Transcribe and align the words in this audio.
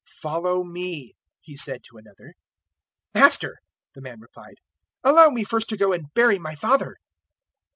009:059 0.07 0.07
"Follow 0.23 0.63
me," 0.63 1.13
He 1.43 1.55
said 1.55 1.83
to 1.83 1.97
another. 1.99 2.33
"Master," 3.13 3.57
the 3.93 4.01
man 4.01 4.19
replied, 4.19 4.55
"allow 5.03 5.29
me 5.29 5.43
first 5.43 5.69
to 5.69 5.77
go 5.77 5.93
and 5.93 6.11
bury 6.15 6.39
my 6.39 6.55
father." 6.55 6.97